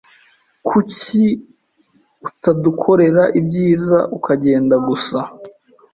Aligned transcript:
Kuki 0.67 1.21
utadukorera 2.29 3.23
ibyiza 3.39 3.99
ukagenda 4.17 4.75
gusa? 4.87 5.19